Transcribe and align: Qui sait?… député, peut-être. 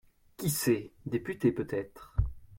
Qui 0.35 0.49
sait?… 0.49 0.93
député, 1.05 1.51
peut-être. 1.51 2.15